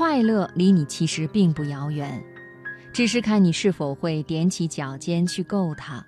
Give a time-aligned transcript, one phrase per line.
[0.00, 2.24] 快乐离你其实并不遥远，
[2.90, 6.02] 只是看你是否会踮起脚尖去够它。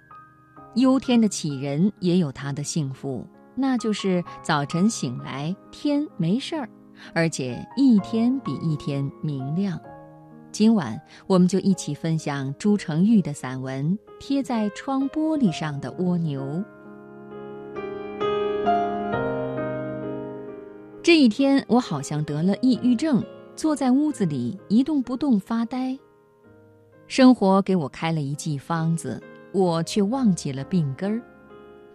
[0.77, 6.67] 忧天的杞人也有他的幸福，那就是早晨醒来天没事儿，
[7.15, 9.79] 而且一天比一天明亮。
[10.51, 16.41] 今晚我们就一起分享朱成玉的散文《贴在窗玻璃上的蜗牛》。
[21.03, 23.23] 这一天，我好像得了抑郁症，
[23.63, 25.97] 坐在屋子里一动不动发呆。
[27.07, 29.23] 生活给我开了一剂方子，
[29.53, 31.23] 我却忘记了病根儿。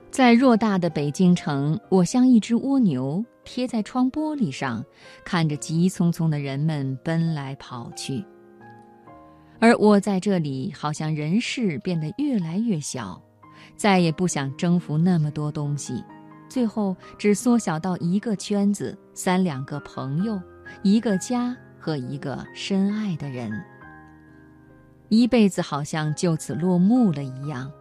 [0.09, 4.81] 在偌大的北京城，我像一只蜗牛，贴在窗玻璃上，
[5.25, 8.23] 看着急匆匆的人们奔来跑去。
[9.59, 13.21] 而我在这里，好像人世变得越来越小，
[13.75, 16.01] 再也不想征服那么多东西。
[16.47, 20.41] 最后只缩小到一个圈子，三两个朋友，
[20.81, 23.51] 一个家和一个深爱的人。
[25.09, 27.71] 一辈子好像就此落幕了一样，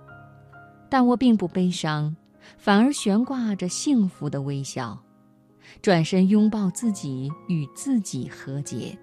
[0.88, 2.14] 但我并不悲伤，
[2.56, 4.96] 反而悬挂着幸福的微笑，
[5.82, 8.96] 转身拥抱自己，与自己和解。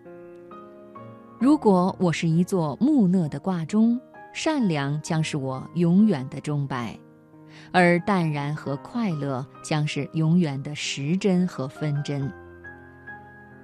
[1.39, 3.99] 如果我是一座木讷的挂钟，
[4.33, 6.97] 善良将是我永远的钟摆。
[7.71, 12.31] 而淡然和快乐将是永远的时针和分针。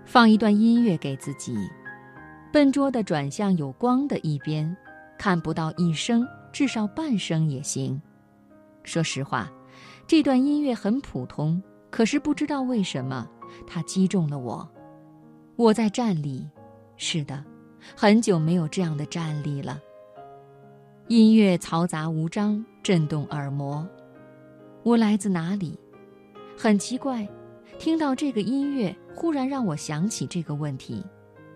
[0.10, 1.56] 放一段音乐给自己，
[2.52, 4.76] 笨拙地转向有光的一边，
[5.20, 8.02] 看不到一声，至少半声也行。
[8.84, 9.48] 说实话，
[10.08, 13.30] 这段音乐很普通，可是不知道为什么，
[13.68, 14.68] 它击中了我。
[15.56, 16.50] 我在站立，
[16.98, 17.46] 是的，
[17.96, 19.80] 很久没有这样的站立了。
[21.08, 23.88] 音乐嘈杂无章，震动耳膜。
[24.82, 25.80] 我来自哪里？
[26.58, 27.30] 很奇怪，
[27.78, 31.04] 听到这个音乐，忽然让我想起这个问题，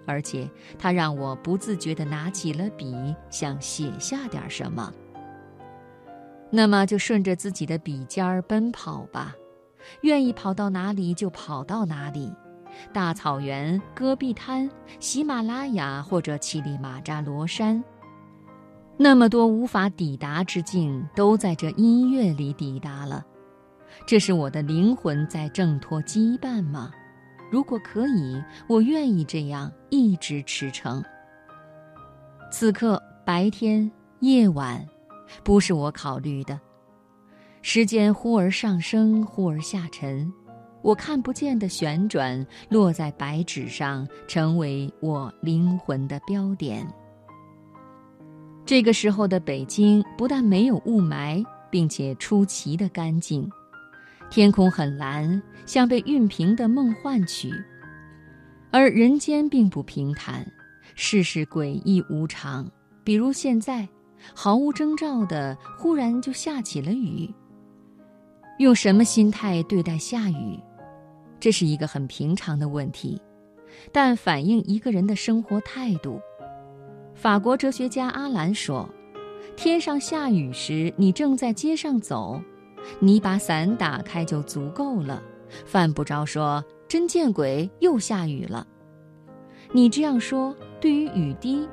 [0.06, 4.92] 而且它让我不自觉地拿起了笔，想写下点什么。
[6.50, 9.36] 那么就顺着自己的笔尖儿奔跑吧，
[10.02, 12.32] 愿意跑到哪里就跑到哪里，
[12.92, 17.84] 大草原、戈壁滩、喜马拉雅或者乞力马扎罗山。
[18.98, 23.26] 那么多无法抵达之境，都在这音乐里抵达了。
[24.06, 26.92] 这是我的灵魂在挣脱羁绊吗？
[27.54, 31.04] 如果可以，我愿意这样一直驰骋。
[32.50, 33.92] 此刻，白天、
[34.22, 34.84] 夜晚，
[35.44, 36.60] 不是我考虑的。
[37.62, 40.34] 时间忽而上升，忽而下沉，
[40.82, 46.92] 我看不见的旋转，落在白纸上，成为我灵魂的标点。
[48.66, 53.48] 这个时候的北京不但没有雾霾，并且出奇的干净，
[54.34, 57.54] 天空很蓝，像被熨平的梦幻曲。
[58.72, 60.44] 而人间并不平坦，
[60.96, 62.68] 世事诡异无常。
[63.04, 63.88] 比如现在，
[64.34, 67.32] 毫无征兆的忽然就下起了雨。
[68.58, 70.60] 用什么心态对待下雨？
[71.40, 73.22] 这是一个很平常的问题，
[73.92, 76.20] 但反映一个人的生活态度。
[77.14, 78.90] 法国哲学家阿兰说
[79.56, 82.42] ：“天上下雨时，你正在街上走，
[83.00, 85.22] 你把伞打开就足够了，
[85.66, 88.68] 犯不着说真见鬼，又下雨了。
[89.72, 91.68] 你这样说，对于雨滴，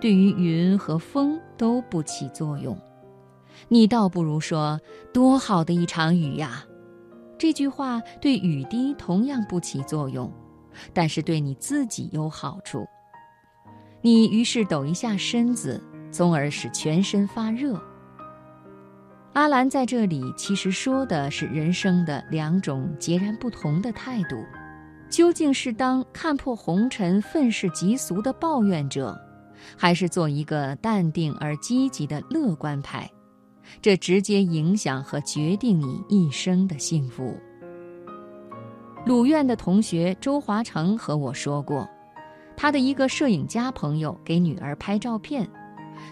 [0.00, 2.78] 对于云和风都不起作用。
[3.68, 4.80] 你倒不如说
[5.12, 6.64] 多好的一场雨呀！
[7.38, 10.30] 这句话对雨滴同样不起作用，
[10.92, 12.86] 但是对你自己有好处。”
[14.02, 15.82] 你于是抖一下身子，
[16.12, 17.80] 从而使全身发热。
[19.36, 24.42] 阿兰在这里其实说的是人生的两种截然不同的态度：
[25.10, 29.14] 究竟是当看破红尘、愤世嫉俗的抱怨者，
[29.76, 33.06] 还是做一个淡定而积极的乐观派？
[33.82, 37.38] 这直接影响和决定你一生的幸福。
[39.04, 41.86] 鲁院的同学周华成和我说过。
[42.56, 45.46] 他的一个摄影家朋友给女儿拍照片，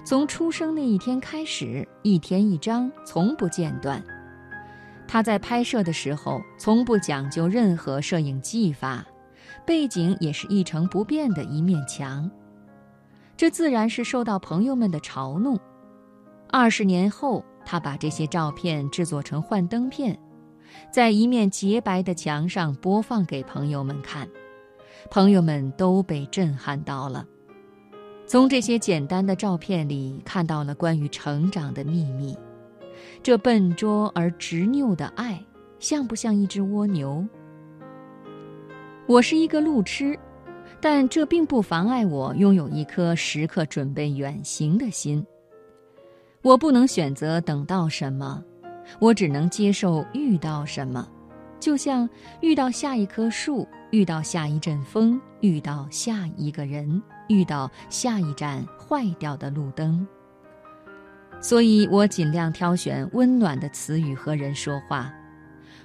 [0.05, 4.03] 从出生那一天开始，一天一张，从不间断。
[5.07, 9.05] 他在拍摄的时候从不讲究任何摄影技法，
[9.67, 12.31] 背景也是一成不变的一面墙。
[13.37, 15.59] 这自然是受到朋友们的嘲弄。
[16.51, 20.19] 二十年后，他把这些照片制作成幻灯片，
[20.93, 24.29] 在一面洁白的墙上播放给朋友们看。
[25.11, 27.27] 朋友们都被震撼到了，
[28.27, 32.37] 从这些简单的照片里看到了关于成长的秘密。
[33.23, 35.43] 这笨拙而执拗的爱，
[35.79, 37.25] 像不像一只蜗牛？
[39.07, 40.19] 我是一个路痴，
[40.81, 45.25] 但这并不妨碍我拥有一颗时刻准备远行的心。
[46.43, 48.43] 我不能选择等到什么，
[48.99, 51.07] 我只能接受遇到什么，
[51.61, 52.09] 就像
[52.41, 60.07] 遇到下一棵树，遇到下一阵风，遇到下一个人，遇到下一盏坏掉的路灯。
[61.41, 65.13] 所以我尽量挑选温暖的词语和人说话，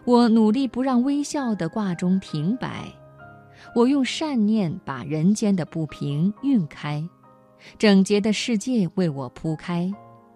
[0.06, 2.86] 我努力不让微笑的挂钟停摆。
[3.76, 7.04] 我用善念把人间的不平晕开，
[7.78, 9.92] 整洁的世界为我铺开。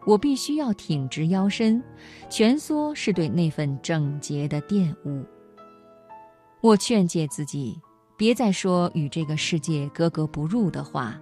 [0.06, 1.82] 我必须要挺直腰身，
[2.30, 5.24] 蜷缩是对那份整洁的玷污。
[6.60, 7.80] 我劝诫自己，
[8.16, 11.20] 别再说与这个世界格格不入的话。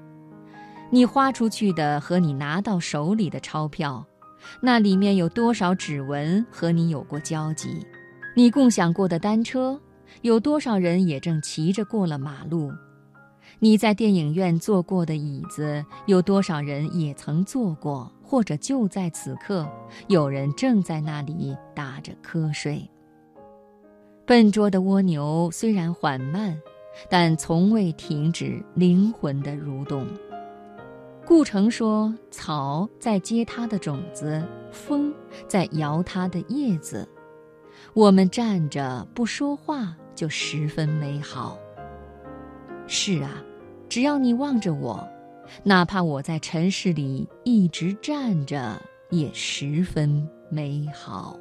[0.89, 4.05] 你花出去的和你拿到手里的钞票，
[4.61, 7.85] 那里面有多少指纹和你有过交集？
[8.35, 9.79] 你共享过的单车。
[10.23, 12.69] 有多少人也正骑着过了马路？
[13.59, 18.11] 你在电影院坐过的椅子，有多少人也曾坐过？
[18.21, 19.67] 或者就在此刻，
[20.07, 22.89] 有人正在那里打着瞌睡。
[24.25, 26.59] 笨拙的蜗牛虽然缓慢，
[27.09, 30.05] 但从未停止灵魂的蠕动。
[31.25, 35.13] 顾城说：“草在结它的种子，风
[35.47, 37.07] 在摇它的叶子。
[37.93, 41.57] 我们站着不说话。”就十分美好。
[42.85, 43.41] 是啊，
[43.89, 45.07] 只要你望着我，
[45.63, 51.39] 哪怕我在尘世里一直站着，也十分美好。